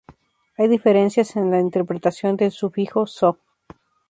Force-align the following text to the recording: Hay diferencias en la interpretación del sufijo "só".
Hay 0.57 0.67
diferencias 0.67 1.35
en 1.35 1.51
la 1.51 1.59
interpretación 1.59 2.35
del 2.35 2.49
sufijo 2.49 3.05
"só". 3.05 3.37